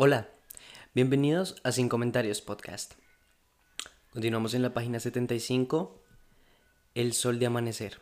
[0.00, 0.28] Hola,
[0.94, 2.94] bienvenidos a Sin Comentarios Podcast.
[4.12, 6.00] Continuamos en la página 75,
[6.94, 7.98] El Sol de Amanecer.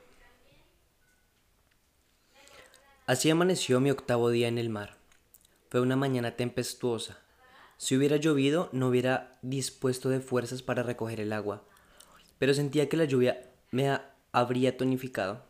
[3.07, 4.99] Así amaneció mi octavo día en el mar.
[5.71, 7.19] Fue una mañana tempestuosa.
[7.79, 11.65] Si hubiera llovido, no hubiera dispuesto de fuerzas para recoger el agua,
[12.39, 13.99] pero sentía que la lluvia me
[14.33, 15.47] habría tonificado.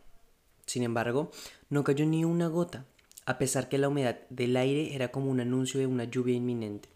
[0.65, 1.29] Sin embargo,
[1.69, 2.85] no cayó ni una gota
[3.27, 6.87] a pesar que la humedad del aire era como un anuncio de una lluvia inminente.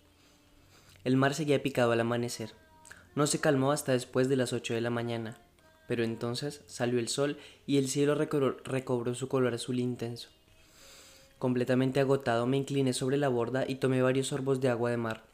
[1.03, 2.53] El mar seguía picado al amanecer.
[3.15, 5.41] No se calmó hasta después de las ocho de la mañana,
[5.89, 10.29] pero entonces salió el sol y el cielo recobró, su color azul intenso.
[11.37, 15.25] Completamente agotado me incliné sobre la borda y tomé varios sorbos de agua de mar.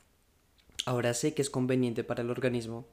[0.87, 2.87] Ahora sé que es conveniente para el organismo,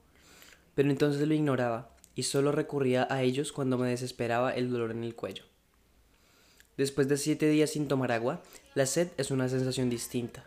[0.75, 5.05] pero entonces lo ignoraba y solo recurría a ellos cuando me desesperaba el dolor en
[5.05, 5.45] el cuello.
[6.77, 8.43] Después de siete días sin tomar agua,
[8.75, 10.45] la sed es una sensación distinta.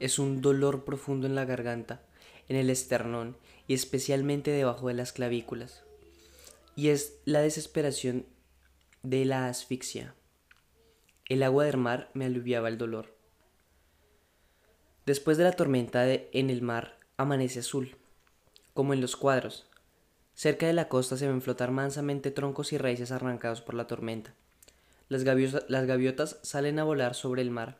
[0.00, 2.02] Es un dolor profundo en la garganta,
[2.48, 3.36] en el esternón
[3.68, 5.84] y especialmente debajo de las clavículas.
[6.74, 8.26] Y es la desesperación
[9.02, 10.14] de la asfixia.
[11.26, 13.14] El agua del mar me aliviaba el dolor.
[15.06, 17.96] Después de la tormenta en el mar, amanece azul,
[18.74, 19.68] como en los cuadros.
[20.34, 24.34] Cerca de la costa se ven flotar mansamente troncos y raíces arrancados por la tormenta
[25.08, 27.78] las gaviotas, salen a volar sobre el mar.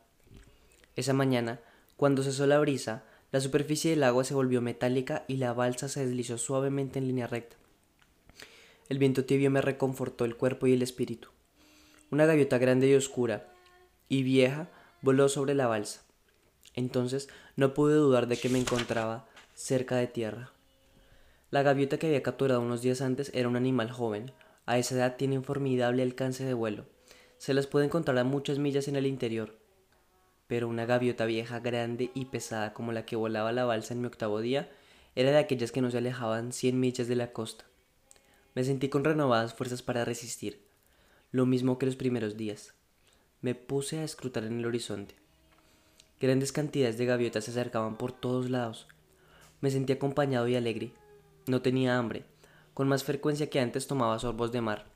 [0.96, 1.60] Esa mañana,
[1.96, 6.06] cuando cesó la brisa, la superficie del agua se volvió metálica y la balsa se
[6.06, 7.56] deslizó suavemente en línea recta.
[8.88, 11.28] El viento tibio me reconfortó el cuerpo y el espíritu.
[12.10, 13.52] Una gaviota grande y oscura
[14.08, 14.70] y vieja
[15.02, 16.00] voló sobre la balsa.
[16.74, 20.52] Entonces no pude dudar de que me encontraba cerca de tierra.
[21.50, 24.32] La gaviota que había capturado unos días antes era un animal joven.
[24.64, 26.86] A esa edad tiene un formidable alcance de vuelo
[27.38, 29.56] se las puede encontrar a muchas millas en el interior.
[30.46, 34.06] Pero una gaviota vieja grande y pesada como la que volaba la balsa en mi
[34.06, 34.70] octavo día
[35.14, 37.64] era de aquellas que no se alejaban cien millas de la costa.
[38.54, 40.60] Me sentí con renovadas fuerzas para resistir,
[41.30, 42.74] lo mismo que los primeros días.
[43.40, 45.14] Me puse a escrutar en el horizonte.
[46.20, 48.88] Grandes cantidades de gaviotas se acercaban por todos lados.
[49.60, 50.92] Me sentí acompañado y alegre.
[51.46, 52.24] No tenía hambre.
[52.74, 54.86] Con más frecuencia que antes tomaba sorbos de mar.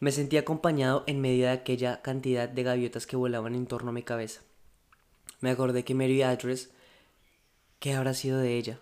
[0.00, 3.92] Me sentí acompañado en medio de aquella cantidad de gaviotas que volaban en torno a
[3.92, 4.42] mi cabeza.
[5.40, 6.70] Me acordé que Mary Address,
[7.80, 8.78] ¿qué habrá sido de ella?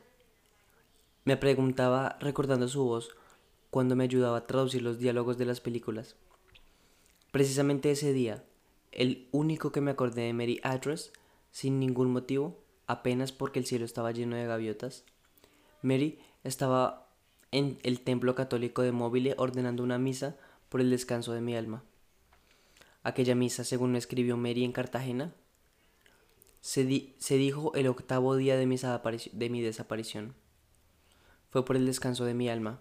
[1.24, 3.16] Me preguntaba recordando su voz
[3.70, 6.16] cuando me ayudaba a traducir los diálogos de las películas.
[7.32, 8.44] Precisamente ese día,
[8.92, 11.12] el único que me acordé de Mary Address,
[11.50, 15.04] sin ningún motivo, apenas porque el cielo estaba lleno de gaviotas.
[15.80, 17.08] Mary estaba
[17.52, 20.36] en el templo católico de Móvile ordenando una misa
[20.76, 21.84] por el descanso de mi alma.
[23.02, 25.32] Aquella misa, según me escribió Mary en Cartagena,
[26.60, 30.34] se, dijo el octavo día de de mi desaparición.
[31.48, 32.78] Fue por el descanso de mi alma,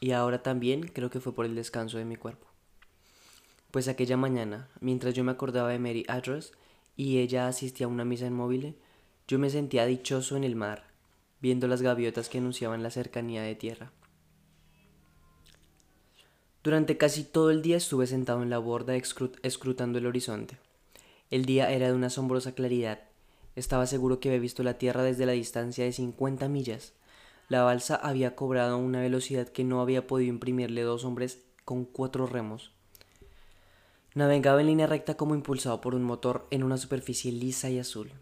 [0.00, 2.46] y ahora también creo que fue por el descanso de mi cuerpo.
[3.72, 6.52] Pues aquella mañana, mientras yo me acordaba de Mary Address
[6.96, 8.78] y ella asistía a una misa en móvil,
[9.26, 10.86] yo me sentía dichoso en el mar,
[11.42, 13.92] viendo las gaviotas que anunciaban la cercanía de tierra.
[16.68, 20.58] Durante casi todo el día estuve sentado en la borda escrutando el horizonte.
[21.30, 23.00] El día era de una asombrosa claridad.
[23.56, 26.92] Estaba seguro que había visto la Tierra desde la distancia de 50 millas.
[27.48, 32.26] La balsa había cobrado una velocidad que no había podido imprimirle dos hombres con cuatro
[32.26, 32.70] remos.
[34.14, 38.12] Navegaba en línea recta como impulsado por un motor en una superficie lisa y azul.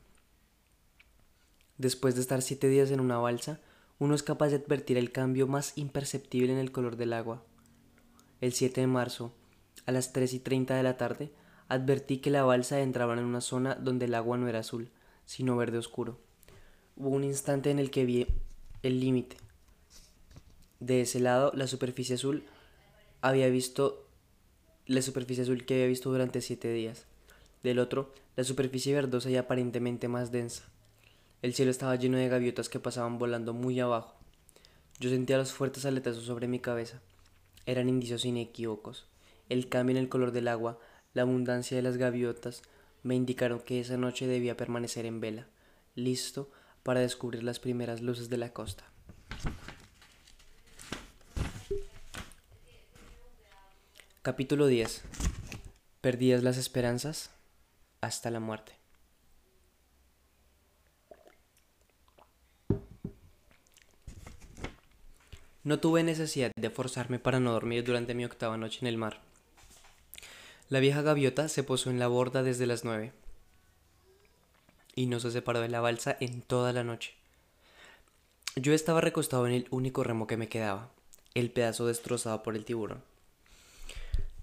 [1.78, 3.58] Después de estar siete días en una balsa,
[3.98, 7.42] uno es capaz de advertir el cambio más imperceptible en el color del agua
[8.46, 9.32] el 7 de marzo,
[9.86, 11.32] a las 3 y 30 de la tarde,
[11.68, 14.88] advertí que la balsa entraba en una zona donde el agua no era azul,
[15.24, 16.18] sino verde oscuro.
[16.96, 18.26] Hubo un instante en el que vi
[18.82, 19.36] el límite.
[20.78, 22.44] De ese lado, la superficie azul
[23.20, 24.06] había visto
[24.86, 27.06] la superficie azul que había visto durante siete días.
[27.64, 30.62] Del otro, la superficie verdosa y aparentemente más densa.
[31.42, 34.14] El cielo estaba lleno de gaviotas que pasaban volando muy abajo.
[35.00, 37.00] Yo sentía los fuertes aletazos sobre mi cabeza
[37.66, 39.06] eran indicios inequívocos.
[39.48, 40.78] El cambio en el color del agua,
[41.12, 42.62] la abundancia de las gaviotas,
[43.02, 45.46] me indicaron que esa noche debía permanecer en vela,
[45.94, 46.50] listo
[46.82, 48.84] para descubrir las primeras luces de la costa.
[54.22, 55.02] Capítulo 10.
[56.00, 57.30] Perdidas las esperanzas
[58.00, 58.75] hasta la muerte.
[65.66, 69.20] No tuve necesidad de forzarme para no dormir durante mi octava noche en el mar.
[70.68, 73.12] La vieja gaviota se posó en la borda desde las nueve.
[74.94, 77.14] y no se separó de la balsa en toda la noche.
[78.54, 80.92] Yo estaba recostado en el único remo que me quedaba,
[81.34, 83.02] el pedazo destrozado por el tiburón.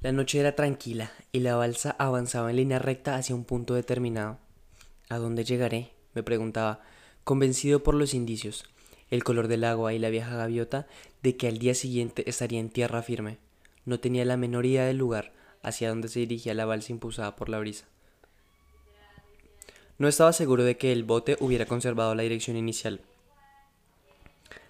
[0.02, 4.40] La noche era tranquila y la balsa avanzaba en línea recta hacia un punto determinado.
[5.08, 5.94] ¿A dónde llegaré?
[6.14, 6.82] me preguntaba,
[7.24, 8.66] convencido por los indicios,
[9.14, 10.88] el color del agua y la vieja gaviota,
[11.24, 13.38] de que al día siguiente estaría en tierra firme.
[13.86, 15.32] No tenía la menor idea del lugar
[15.62, 17.86] hacia donde se dirigía la balsa impulsada por la brisa.
[19.98, 23.00] No estaba seguro de que el bote hubiera conservado la dirección inicial.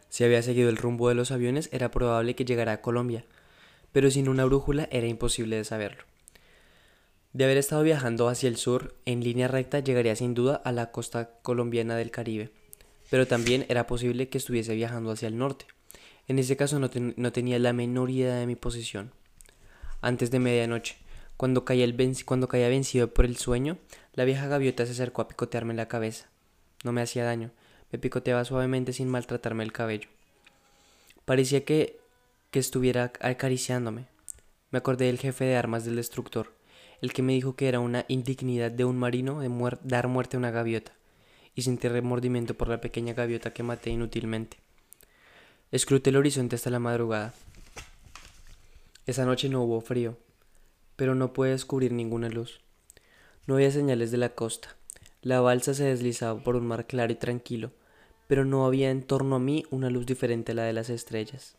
[0.09, 3.25] Si había seguido el rumbo de los aviones, era probable que llegara a Colombia,
[3.91, 6.03] pero sin una brújula era imposible de saberlo.
[7.31, 10.91] De haber estado viajando hacia el sur, en línea recta llegaría sin duda a la
[10.91, 12.51] costa colombiana del Caribe,
[13.09, 15.65] pero también era posible que estuviese viajando hacia el norte.
[16.27, 16.89] En ese caso no,
[17.31, 19.11] tenía la menor idea de mi posición.
[20.01, 20.97] Antes de medianoche,
[21.35, 21.87] cuando caía,
[22.25, 23.77] cuando vencido por el sueño,
[24.13, 26.27] la vieja gaviota se acercó a picotearme la cabeza.
[26.83, 27.51] No me hacía daño,
[27.91, 30.07] me picoteaba suavemente sin maltratarme el cabello.
[31.25, 31.99] Parecía que,
[32.51, 34.07] que estuviera acariciándome.
[34.71, 36.53] Me acordé del jefe de armas del destructor,
[37.01, 40.39] el que me dijo que era una indignidad de un marino de dar muerte a
[40.39, 40.93] una gaviota,
[41.53, 44.57] y sentí remordimiento por la pequeña gaviota que maté inútilmente.
[45.73, 47.33] Escruté el horizonte hasta la madrugada.
[49.07, 50.19] Esa noche no hubo frío,
[50.95, 52.61] pero no pude descubrir ninguna luz.
[53.47, 54.75] No había señales de la costa.
[55.23, 57.71] La balsa se deslizaba por un mar claro y tranquilo,
[58.27, 61.55] pero no había en torno a mí una luz diferente a la de las estrellas.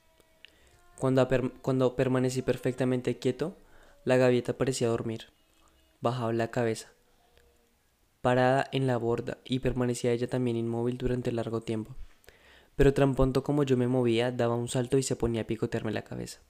[0.96, 1.28] Cuando,
[1.60, 3.56] cuando permanecí perfectamente quieto,
[4.04, 5.24] la gaviota parecía dormir.
[6.00, 6.92] Bajaba la cabeza,
[8.22, 11.96] parada en la borda, y permanecía ella también inmóvil durante largo tiempo.
[12.76, 15.92] Pero tan pronto como yo me movía, daba un salto y se ponía a picotearme
[15.92, 16.40] la cabeza.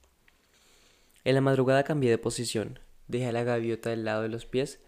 [1.23, 4.79] En la madrugada cambié de posición, dejé a la gaviota del lado de los pies,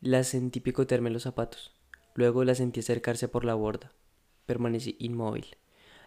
[0.00, 1.72] la sentí picotearme los zapatos,
[2.14, 3.92] luego la sentí acercarse por la borda.
[4.46, 5.56] Permanecí inmóvil.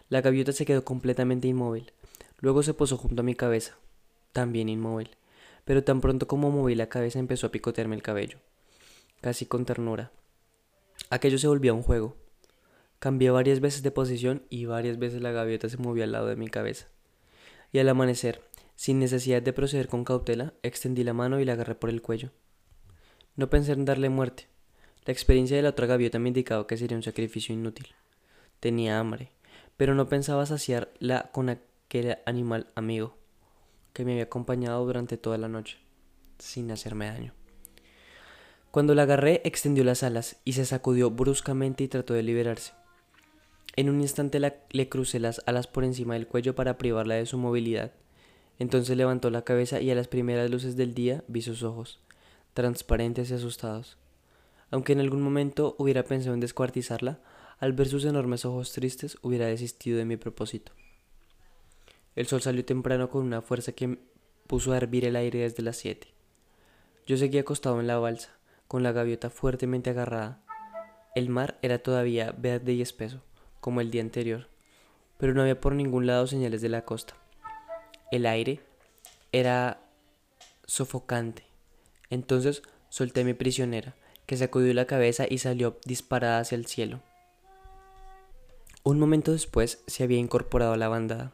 [0.08, 1.92] La gaviota se quedó completamente inmóvil,
[2.38, 3.76] luego se posó junto a mi cabeza,
[4.32, 5.10] también inmóvil,
[5.64, 8.38] pero tan pronto como moví la cabeza empezó a picotearme el cabello,
[9.20, 10.12] casi con ternura.
[11.10, 12.16] Aquello se volvió un juego.
[12.98, 16.36] Cambié varias veces de posición y varias veces la gaviota se movió al lado de
[16.36, 16.86] mi cabeza.
[17.72, 18.40] Y al amanecer,
[18.76, 22.30] sin necesidad de proceder con cautela, extendí la mano y la agarré por el cuello.
[23.36, 24.46] No pensé en darle muerte.
[25.04, 27.88] La experiencia de la otra gaviota me indicaba que sería un sacrificio inútil.
[28.60, 29.30] Tenía hambre,
[29.76, 33.16] pero no pensaba saciarla con aquel animal amigo
[33.92, 35.78] que me había acompañado durante toda la noche,
[36.38, 37.32] sin hacerme daño.
[38.70, 42.72] Cuando la agarré, extendió las alas y se sacudió bruscamente y trató de liberarse.
[43.76, 44.40] En un instante
[44.70, 47.92] le crucé las alas por encima del cuello para privarla de su movilidad
[48.58, 52.00] entonces levantó la cabeza y a las primeras luces del día vi sus ojos,
[52.54, 53.96] transparentes y asustados.
[54.70, 57.20] Aunque en algún momento hubiera pensado en descuartizarla,
[57.58, 60.72] al ver sus enormes ojos tristes hubiera desistido de mi propósito.
[62.16, 63.98] El sol salió temprano con una fuerza que
[64.46, 66.08] puso a hervir el aire desde las siete.
[67.06, 68.30] Yo seguía acostado en la balsa,
[68.68, 70.40] con la gaviota fuertemente agarrada.
[71.14, 73.22] El mar era todavía verde y espeso,
[73.64, 74.46] como el día anterior,
[75.16, 77.14] pero no había por ningún lado señales de la costa.
[78.12, 78.60] El aire
[79.32, 79.80] era
[80.66, 81.44] sofocante.
[82.10, 83.94] Entonces solté a mi prisionera,
[84.26, 87.00] que sacudió la cabeza y salió disparada hacia el cielo.
[88.82, 91.32] Un momento después se había incorporado a la bandada.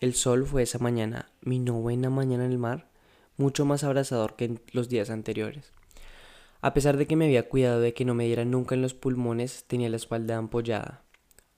[0.00, 2.88] El sol fue esa mañana, mi novena mañana en el mar,
[3.36, 5.74] mucho más abrasador que los días anteriores.
[6.62, 8.94] A pesar de que me había cuidado de que no me diera nunca en los
[8.94, 11.03] pulmones, tenía la espalda ampollada.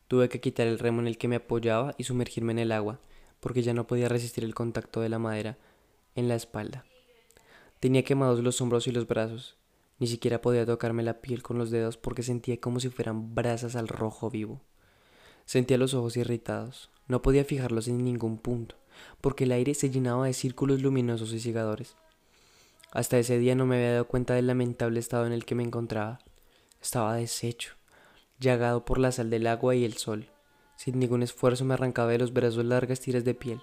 [0.09, 3.01] Tuve que quitar el remo en el que me apoyaba y sumergirme en el agua,
[3.41, 5.59] porque ya no podía resistir el contacto de la madera
[6.15, 6.85] en la espalda.
[7.81, 9.57] Tenía quemados los hombros y los brazos.
[9.99, 13.77] Ni siquiera podía tocarme la piel con los dedos porque sentía como si fueran brasas
[13.77, 14.61] al rojo vivo.
[15.45, 16.91] Sentía los ojos irritados.
[17.09, 18.75] No podía fijarlos en ningún punto,
[19.21, 21.97] porque el aire se llenaba de círculos luminosos y cigadores.
[22.91, 25.63] Hasta ese día no me había dado cuenta del lamentable estado en el que me
[25.63, 26.19] encontraba.
[26.83, 27.75] Estaba deshecho,
[28.39, 30.31] llagado por la sal del agua y el sol.
[30.77, 33.63] Sin ningún esfuerzo me arrancaba de los brazos largas tiras de piel.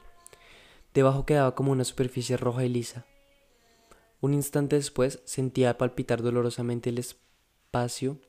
[0.94, 3.06] Debajo quedaba como una superficie roja y lisa.
[4.22, 8.20] Un instante después sentía palpitar dolorosamente el espacio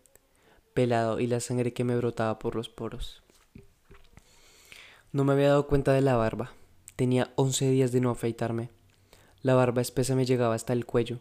[0.75, 3.23] pelado y la sangre que me brotaba por los poros.
[5.13, 6.53] No me había dado cuenta de la barba.
[6.97, 8.71] Tenía once días de no afeitarme.
[9.43, 11.21] La barba espesa me llegaba hasta el cuello,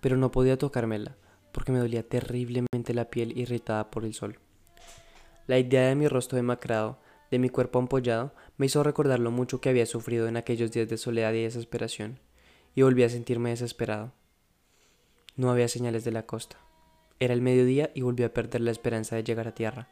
[0.00, 1.16] pero no podía tocármela,
[1.52, 4.38] porque me dolía terriblemente la piel irritada por el sol.
[5.50, 9.60] La idea de mi rostro demacrado, de mi cuerpo ampollado, me hizo recordar lo mucho
[9.60, 12.20] que había sufrido en aquellos días de soledad y desesperación,
[12.76, 14.12] y volví a sentirme desesperado.
[15.34, 16.56] No había señales de la costa.
[17.18, 19.88] Era el mediodía y volví a perder la esperanza de llegar a tierra.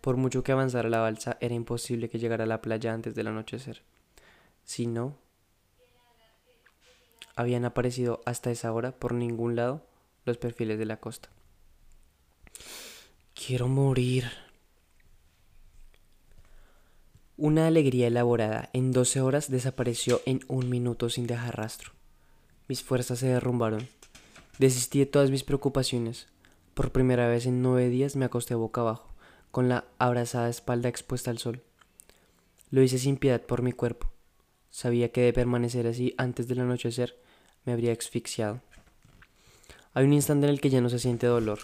[0.00, 3.26] Por mucho que avanzara la balsa, era imposible que llegara a la playa antes del
[3.26, 3.82] anochecer.
[4.62, 5.18] Si no,
[7.34, 9.84] habían aparecido hasta esa hora por ningún lado
[10.24, 11.30] los perfiles de la costa.
[13.34, 14.43] Quiero morir.
[17.36, 21.90] Una alegría elaborada en doce horas desapareció en un minuto sin dejar rastro.
[22.68, 23.88] Mis fuerzas se derrumbaron.
[24.60, 26.28] Desistí de todas mis preocupaciones.
[26.74, 29.12] Por primera vez en nueve días me acosté boca abajo,
[29.50, 31.60] con la abrazada espalda expuesta al sol.
[32.70, 34.12] Lo hice sin piedad por mi cuerpo.
[34.70, 37.16] Sabía que de permanecer así antes del anochecer
[37.64, 38.60] me habría asfixiado.
[39.92, 41.58] Hay un instante en el que ya no se siente dolor.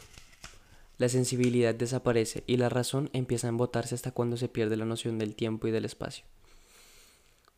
[1.01, 5.19] La sensibilidad desaparece y la razón empieza a embotarse hasta cuando se pierde la noción
[5.19, 6.27] del tiempo y del espacio.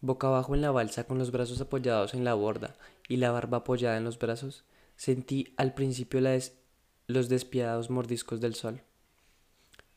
[0.01, 2.77] Boca abajo en la balsa con los brazos apoyados en la borda
[3.09, 4.63] y la barba apoyada en los brazos,
[4.95, 6.21] sentí al principio
[7.09, 8.83] los despiadados mordiscos del sol.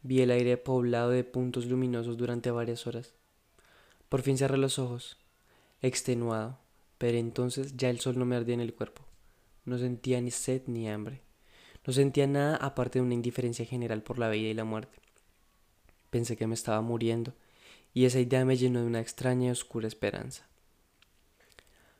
[0.02, 3.14] Vi el aire poblado de puntos luminosos durante varias horas.
[4.10, 5.20] Por fin cerré los ojos,
[5.84, 6.58] extenuado,
[6.98, 9.04] pero entonces ya el sol no me ardía en el cuerpo.
[9.66, 11.25] No sentía ni sed ni hambre.
[11.86, 14.98] No sentía nada aparte de una indiferencia general por la vida y la muerte.
[16.10, 17.34] Pensé que me estaba muriendo,
[17.94, 20.48] y esa idea me llenó de una extraña y oscura esperanza.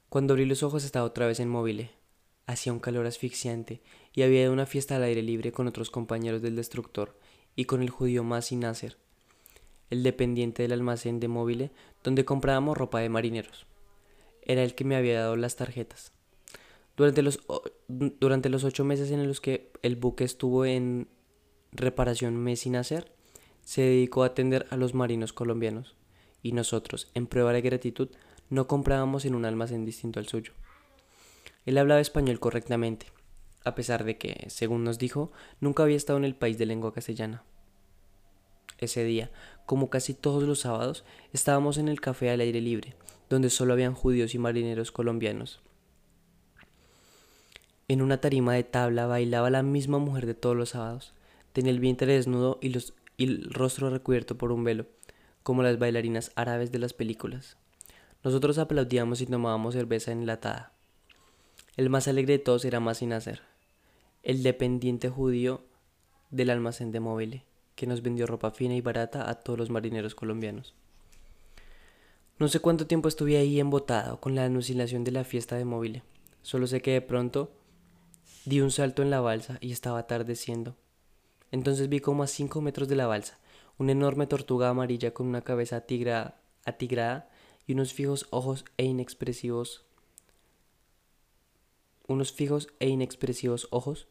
[0.10, 1.90] Cuando abrí los ojos estaba otra vez en móvil.
[2.48, 3.82] Hacía un calor asfixiante
[4.14, 7.20] y había ido una fiesta al aire libre con otros compañeros del destructor
[7.56, 8.98] y con el judío Masi Nasser,
[9.90, 11.72] el dependiente del almacén de móvil
[12.04, 13.66] donde comprábamos ropa de marineros.
[14.44, 16.15] Era el que me había dado las tarjetas.
[16.96, 17.40] Durante los,
[17.88, 21.10] durante los ocho meses en los que el buque estuvo en
[21.72, 23.12] reparación mes sin hacer,
[23.64, 25.96] se dedicó a atender a los marinos colombianos,
[26.42, 28.10] y nosotros, en prueba de gratitud,
[28.50, 30.54] no comprábamos en un almacén distinto al suyo.
[31.66, 33.08] Él hablaba español correctamente,
[33.66, 36.94] a pesar de que, según nos dijo, nunca había estado en el país de lengua
[36.94, 37.44] castellana.
[38.78, 39.32] Ese día,
[39.66, 42.96] como casi todos los sábados, estábamos en el café al aire libre,
[43.30, 45.65] donde solo habían judíos y marineros colombianos.
[47.88, 51.14] En una tarima de tabla bailaba la misma mujer de todos los sábados.
[51.54, 54.88] Tenía el vientre desnudo y, los, el rostro recubierto por un velo,
[55.44, 57.58] como las bailarinas árabes de las películas.
[58.24, 60.72] Nosotros aplaudíamos y tomábamos cerveza enlatada.
[61.78, 63.44] El más alegre de todos era más sin hacer,
[64.24, 65.62] el dependiente judío
[66.32, 67.44] del almacén de móvil,
[67.76, 70.74] que nos vendió ropa fina y barata a todos los marineros colombianos.
[72.40, 76.02] No sé cuánto tiempo estuve ahí embotado con la alucinación de la fiesta de móvil.
[76.42, 77.52] Solo sé que de pronto
[78.46, 80.76] Di un salto en la balsa y estaba atardeciendo.
[81.52, 83.40] Entonces vi como a cinco metros de la balsa,
[83.78, 87.30] una enorme tortuga amarilla con una cabeza atigrada, atigrada
[87.66, 89.86] y unos fijos ojos e inexpresivos
[92.08, 94.08] unos fijos e inexpresivos ojos,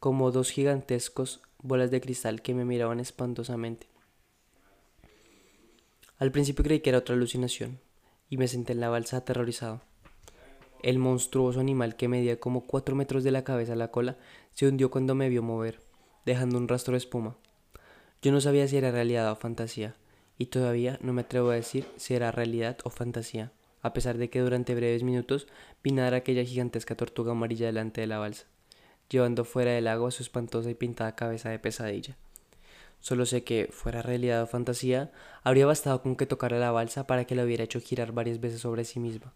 [0.00, 3.88] como dos gigantescos bolas de cristal que me miraban espantosamente.
[6.18, 7.80] Al principio creí que era otra alucinación,
[8.30, 9.82] y me senté en la balsa aterrorizado.
[10.84, 14.18] El monstruoso animal que medía como cuatro metros de la cabeza a la cola
[14.52, 15.80] se hundió cuando me vio mover,
[16.26, 17.38] dejando un rastro de espuma.
[18.20, 19.94] Yo no sabía si era realidad o fantasía,
[20.36, 23.50] y todavía no me atrevo a decir si era realidad o fantasía,
[23.80, 25.46] a pesar de que durante breves minutos
[25.82, 28.44] vi nadar aquella gigantesca tortuga amarilla delante de la balsa,
[29.08, 32.18] llevando fuera del agua su espantosa y pintada cabeza de pesadilla.
[33.00, 35.10] Solo sé que, fuera realidad o fantasía,
[35.44, 38.60] habría bastado con que tocara la balsa para que la hubiera hecho girar varias veces
[38.60, 39.32] sobre sí misma.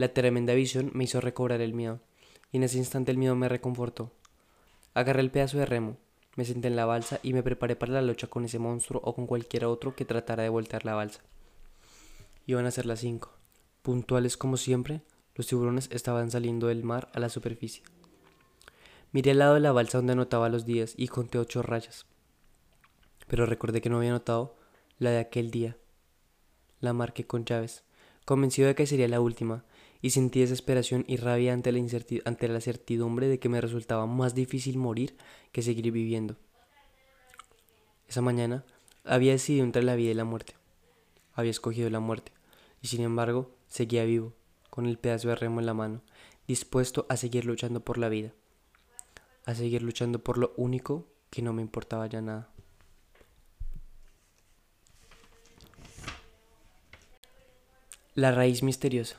[0.00, 2.00] La tremenda visión me hizo recobrar el miedo,
[2.50, 4.10] y en ese instante el miedo me reconfortó.
[4.94, 5.98] Agarré el pedazo de remo,
[6.36, 9.14] me senté en la balsa y me preparé para la lucha con ese monstruo o
[9.14, 11.20] con cualquier otro que tratara de voltear la balsa.
[12.46, 13.34] Iban a ser las cinco.
[13.82, 15.02] Puntuales como siempre,
[15.34, 17.82] los tiburones estaban saliendo del mar a la superficie.
[19.12, 22.06] Miré al lado de la balsa donde anotaba los días y conté ocho rayas.
[23.26, 24.56] Pero recordé que no había notado
[24.98, 25.76] la de aquel día.
[26.80, 27.84] La marqué con llaves,
[28.24, 29.66] convencido de que sería la última,
[30.02, 31.80] y sentí desesperación y rabia ante la,
[32.24, 35.16] ante la certidumbre de que me resultaba más difícil morir
[35.52, 36.36] que seguir viviendo.
[38.08, 38.64] Esa mañana
[39.04, 40.54] había decidido entre la vida y la muerte.
[41.34, 42.32] Había escogido la muerte,
[42.82, 44.32] y sin embargo seguía vivo,
[44.68, 46.02] con el pedazo de remo en la mano,
[46.46, 48.32] dispuesto a seguir luchando por la vida,
[49.44, 52.50] a seguir luchando por lo único que no me importaba ya nada.
[58.14, 59.18] La raíz misteriosa.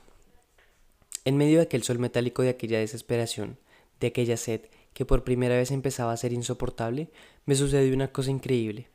[1.23, 3.59] En medio de aquel sol metálico de aquella desesperación,
[3.99, 4.61] de aquella sed
[4.93, 7.11] que por primera vez empezaba a ser insoportable,
[7.45, 8.89] me sucedió una cosa increíble.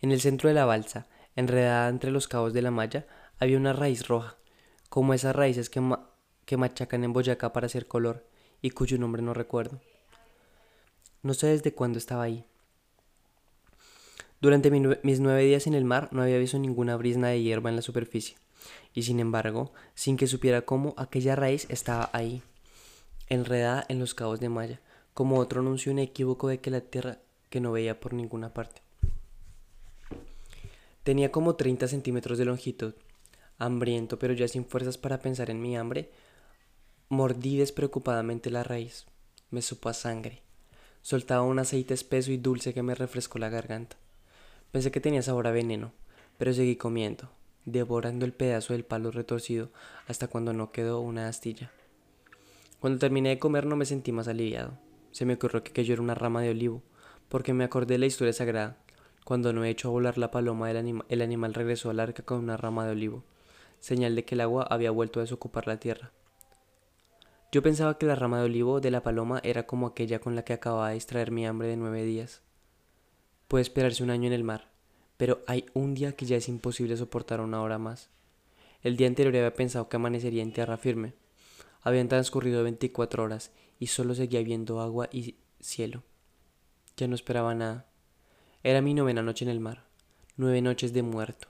[0.00, 3.06] En el centro de la balsa, enredada entre los cabos de la malla,
[3.38, 4.36] había una raíz roja,
[4.88, 5.80] como esas raíces que,
[6.44, 8.26] que machacan en Boyacá para hacer color,
[8.60, 9.80] y cuyo nombre no recuerdo.
[11.22, 12.44] No sé desde cuándo estaba ahí.
[14.40, 17.76] Durante mis nueve días en el mar no había visto ninguna brisna de hierba en
[17.76, 18.36] la superficie,
[18.94, 22.42] y sin embargo, sin que supiera cómo, aquella raíz estaba ahí,
[23.28, 24.80] enredada en los cabos de malla,
[25.14, 27.18] como otro anuncio inequívoco de que la tierra
[27.48, 28.82] que no veía por ninguna parte.
[31.02, 32.94] Tenía como 30 centímetros de longitud.
[33.58, 36.10] Hambriento, pero ya sin fuerzas para pensar en mi hambre,
[37.08, 39.06] mordí despreocupadamente la raíz.
[39.50, 40.42] Me supo a sangre.
[41.02, 43.96] Soltaba un aceite espeso y dulce que me refrescó la garganta.
[44.70, 45.92] Pensé que tenía sabor a veneno,
[46.38, 47.30] pero seguí comiendo,
[47.70, 49.70] devorando el pedazo del palo retorcido
[50.06, 51.70] hasta cuando no quedó una astilla.
[52.80, 54.78] Cuando terminé de comer no me sentí más aliviado.
[55.10, 56.82] Se me ocurrió que era una rama de olivo,
[57.28, 58.78] porque me acordé de la historia sagrada.
[59.24, 62.56] Cuando no he hecho volar la paloma, el, el animal regresó al arca con una
[62.56, 63.24] rama de olivo,
[63.80, 66.12] señal de que el agua había vuelto a desocupar la tierra.
[67.52, 70.44] Yo pensaba que la rama de olivo de la paloma era como aquella con la
[70.44, 72.42] que acababa de extraer mi hambre de nueve días.
[73.48, 74.70] Puede esperarse un año en el mar,
[75.20, 78.08] pero hay un día que ya es imposible soportar una hora más.
[78.82, 81.12] El día anterior había pensado que amanecería en tierra firme,
[81.82, 86.04] habían transcurrido 24 horas y solo seguía viendo agua y cielo.
[86.96, 87.84] Ya no esperaba nada.
[88.62, 89.84] Era mi novena noche en el mar.
[90.38, 91.48] Nueve noches de muerto,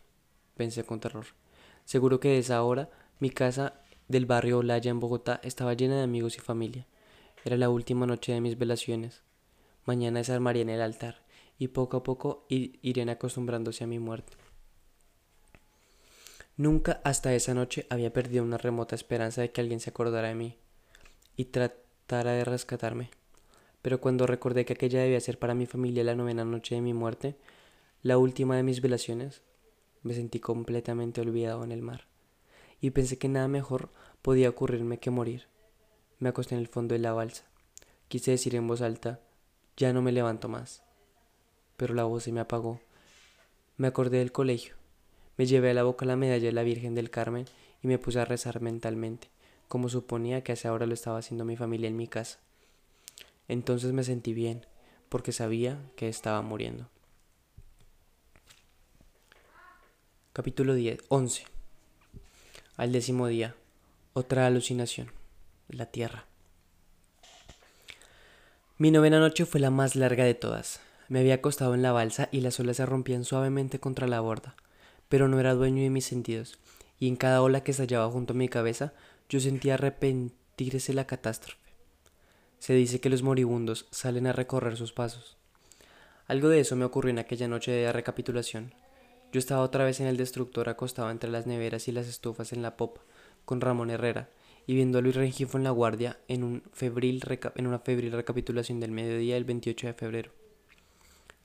[0.56, 1.26] pensé con terror.
[1.84, 3.74] Seguro que de esa hora mi casa
[4.08, 6.88] del barrio Olaya en Bogotá estaba llena de amigos y familia.
[7.44, 9.22] Era la última noche de mis velaciones.
[9.84, 11.22] Mañana desarmaría en el altar
[11.60, 14.32] y poco a poco irían acostumbrándose a mi muerte.
[16.56, 20.34] Nunca hasta esa noche había perdido una remota esperanza de que alguien se acordara de
[20.34, 20.56] mí
[21.36, 23.10] y tratara de rescatarme.
[23.82, 26.94] Pero cuando recordé que aquella debía ser para mi familia la novena noche de mi
[26.94, 27.36] muerte,
[28.02, 29.42] la última de mis velaciones,
[30.02, 32.06] me sentí completamente olvidado en el mar,
[32.80, 33.90] y pensé que nada mejor
[34.22, 35.46] podía ocurrirme que morir.
[36.18, 37.44] Me acosté en el fondo de la balsa.
[38.08, 39.20] Quise decir en voz alta,
[39.76, 40.82] ya no me levanto más.
[41.80, 42.78] Pero la voz se me apagó.
[43.78, 44.74] Me acordé del colegio
[45.40, 47.46] me llevé a la boca la medalla de la Virgen del Carmen
[47.82, 49.30] y me puse a rezar mentalmente,
[49.68, 52.40] como suponía que hace ahora lo estaba haciendo mi familia en mi casa.
[53.48, 54.66] Entonces me sentí bien,
[55.08, 56.90] porque sabía que estaba muriendo.
[60.34, 61.44] Capítulo 10, 11.
[62.76, 63.54] Al décimo día,
[64.12, 65.10] otra alucinación,
[65.70, 66.26] la tierra.
[68.76, 70.82] Mi novena noche fue la más larga de todas.
[71.10, 74.56] Me había acostado en la balsa y las olas se rompían suavemente contra la borda
[75.10, 76.58] pero no era dueño de mis sentidos,
[76.98, 78.94] y en cada ola que estallaba junto a mi cabeza
[79.28, 81.58] yo sentía arrepentirse la catástrofe.
[82.60, 85.36] Se dice que los moribundos salen a recorrer sus pasos.
[86.28, 88.72] Algo de eso me ocurrió en aquella noche de recapitulación.
[89.32, 92.62] Yo estaba otra vez en el destructor acostado entre las neveras y las estufas en
[92.62, 93.00] la popa,
[93.44, 94.28] con Ramón Herrera,
[94.64, 97.20] y viendo a Luis Rengifo en la guardia en, un febril
[97.56, 100.39] en una febril recapitulación del mediodía del 28 de febrero.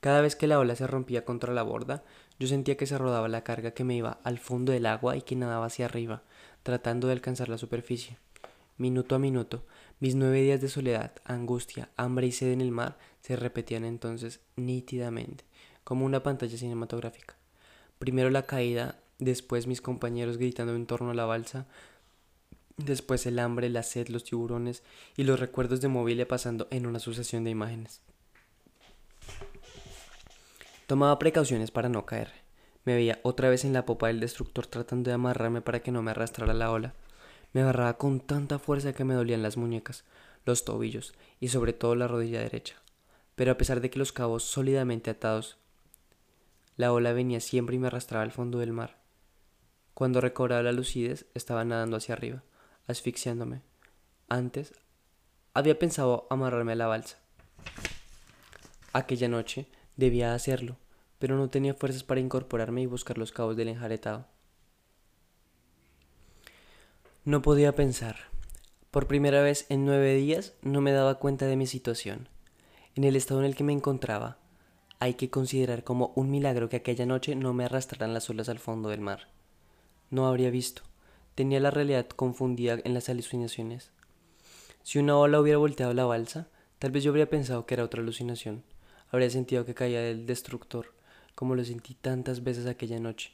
[0.06, 2.04] Cada vez que la ola se rompía contra la borda,
[2.38, 5.24] yo sentía que se rodaba la carga que me iba al fondo del agua y
[5.24, 6.22] que nadaba hacia arriba,
[6.62, 8.20] tratando de alcanzar la superficie.
[8.78, 9.63] Minuto a minuto,
[10.00, 14.41] mis nueve días de soledad, angustia, hambre y sed en el mar se repetían entonces
[14.56, 15.44] nítidamente,
[15.84, 17.36] como una pantalla cinematográfica.
[17.98, 21.65] Primero la caída, después mis compañeros gritando en torno a la balsa,
[22.78, 24.84] después el hambre, la sed, los tiburones
[25.18, 28.02] y los recuerdos de móvil pasando en una sucesión de imágenes.
[30.88, 32.32] Tomaba precauciones para no caer.
[32.84, 36.04] Me veía otra vez en la popa del destructor tratando de amarrarme para que no
[36.04, 36.93] me arrastrara la ola.
[37.54, 40.04] Me agarraba con tanta fuerza que me dolían las muñecas,
[40.45, 42.76] los tobillos y sobre todo la rodilla derecha.
[43.36, 45.58] Pero a pesar de que los cabos sólidamente atados,
[46.78, 48.98] la ola venía siempre y me arrastraba al fondo del mar.
[49.95, 52.43] Cuando recobraba la lucidez, estaba nadando hacia arriba,
[52.86, 53.62] asfixiándome.
[54.30, 54.74] Antes,
[55.54, 57.17] había pensado amarrarme a la balsa.
[58.93, 60.77] Aquella noche Debía hacerlo,
[61.19, 64.27] pero no tenía fuerzas para incorporarme y buscar los cabos del enjaretado.
[67.23, 68.17] No podía pensar.
[68.91, 72.27] Por primera vez en nueve días no me daba cuenta de mi situación.
[72.95, 74.38] En el estado en el que me encontraba,
[74.99, 78.60] hay que considerar como un milagro que aquella noche no me arrastraran las olas al
[78.60, 79.29] fondo del mar.
[80.10, 80.84] No habría visto.
[81.36, 83.91] Tenía la realidad confundida en las alucinaciones.
[84.84, 88.01] Si una ola hubiera volteado la balsa, tal vez yo habría pensado que era otra
[88.01, 88.63] alucinación
[89.12, 90.94] habría sentido que caía del destructor,
[91.36, 93.34] como lo sentí tantas veces aquella noche,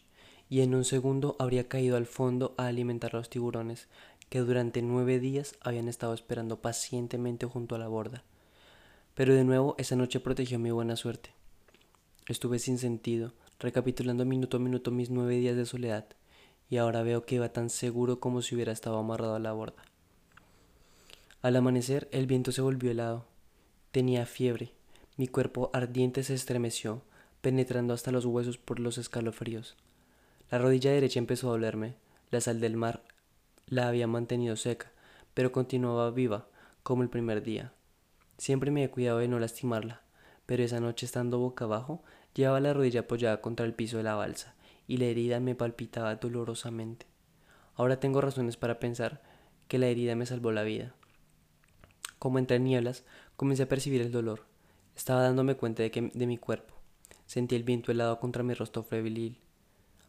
[0.49, 3.87] y en un segundo habría caído al fondo a alimentar a los tiburones,
[4.29, 8.23] que durante nueve días habían estado esperando pacientemente junto a la borda.
[9.13, 11.31] Pero de nuevo esa noche protegió mi buena suerte.
[12.27, 16.05] Estuve sin sentido, recapitulando minuto a minuto mis nueve días de soledad,
[16.69, 19.83] y ahora veo que iba tan seguro como si hubiera estado amarrado a la borda.
[21.41, 23.25] Al amanecer el viento se volvió helado.
[23.91, 24.71] Tenía fiebre,
[25.21, 27.03] Mi cuerpo ardiente se estremeció,
[27.41, 29.77] penetrando hasta los huesos por los escalofríos.
[30.49, 31.93] La rodilla derecha empezó a dolerme.
[32.31, 33.03] La sal del mar
[33.67, 34.91] la había mantenido seca,
[35.35, 36.47] pero continuaba viva,
[36.81, 37.71] como el primer día.
[38.39, 40.01] Siempre me he cuidado de no lastimarla,
[40.47, 42.01] pero esa noche estando boca abajo,
[42.33, 44.55] llevaba la rodilla apoyada contra el piso de la balsa,
[44.87, 47.05] y la herida me palpitaba dolorosamente.
[47.75, 49.21] Ahora tengo razones para pensar
[49.67, 50.95] que la herida me salvó la vida.
[52.17, 53.03] Como entre nieblas,
[53.35, 54.49] comencé a percibir el dolor.
[55.01, 56.75] Estaba dándome cuenta de, que, de mi cuerpo.
[57.25, 59.39] Sentí el viento helado contra mi rostro febril.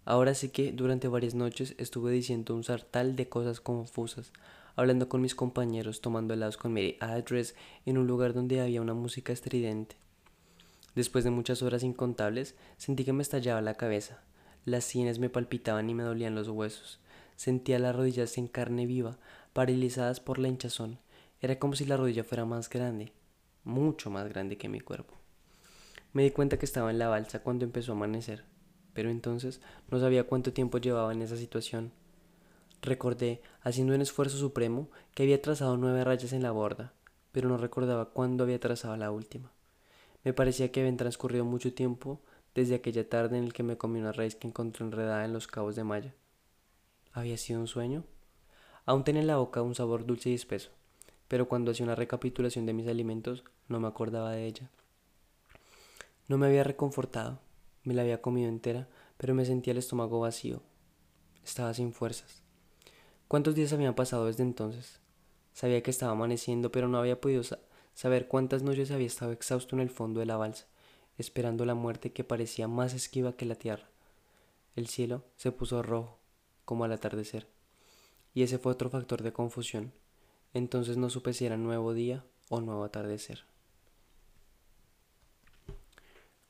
[0.04, 4.34] Ahora sí que durante varias noches estuve diciendo un sartal de cosas confusas,
[4.76, 7.54] hablando con mis compañeros, tomando helados con Mary Address
[7.86, 9.96] en un lugar donde había una música estridente.
[10.94, 14.20] Después de muchas horas incontables, sentí que me estallaba la cabeza.
[14.66, 17.00] Las sienes me palpitaban y me dolían los huesos.
[17.36, 19.16] Sentía las rodillas en carne viva,
[19.54, 20.98] paralizadas por la hinchazón.
[21.40, 23.14] Era como si la rodilla fuera más grande,
[23.64, 25.14] mucho más grande que mi cuerpo.
[26.12, 28.44] Me di cuenta que estaba en la balsa cuando empezó a amanecer
[28.92, 31.92] pero entonces no sabía cuánto tiempo llevaba en esa situación.
[32.82, 36.92] Recordé, haciendo un esfuerzo supremo, que había trazado nueve rayas en la borda,
[37.30, 39.52] pero no recordaba cuándo había trazado la última.
[40.24, 42.20] Me parecía que había transcurrido mucho tiempo
[42.54, 45.46] desde aquella tarde en el que me comí una raíz que encontré enredada en los
[45.46, 46.14] cabos de malla.
[47.12, 48.04] ¿Había sido un sueño?
[48.84, 50.70] Aún tenía en la boca un sabor dulce y espeso,
[51.32, 54.70] pero cuando hacía una recapitulación de mis alimentos no me acordaba de ella.
[56.28, 57.40] No me había reconfortado,
[57.84, 60.60] me la había comido entera, pero me sentía el estómago vacío.
[61.42, 62.42] Estaba sin fuerzas.
[63.28, 65.00] ¿Cuántos días habían pasado desde entonces?
[65.54, 67.42] Sabía que estaba amaneciendo, pero no había podido
[67.94, 70.66] saber cuántas noches había estado exhausto en el fondo de la balsa,
[71.16, 73.88] esperando la muerte que parecía más esquiva que la tierra.
[74.76, 76.18] El cielo se puso rojo,
[76.66, 77.48] como al atardecer,
[78.34, 79.94] y ese fue otro factor de confusión.
[80.54, 83.44] Entonces no supe si era nuevo día o nuevo atardecer.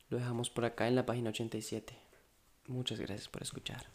[0.09, 1.97] Lo dejamos por acá en la página 87.
[2.67, 3.87] Muchas gracias por escuchar.